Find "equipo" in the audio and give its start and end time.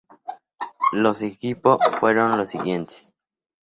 1.21-1.77